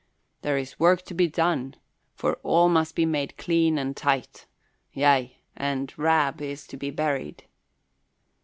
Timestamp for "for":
2.15-2.39